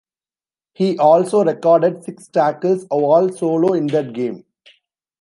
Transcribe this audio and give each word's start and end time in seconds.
He 0.73 0.97
also 0.97 1.43
recorded 1.43 2.03
six 2.03 2.27
tackles, 2.27 2.85
all 2.89 3.29
solo, 3.29 3.73
in 3.73 3.85
that 3.85 4.13
game. 4.13 4.43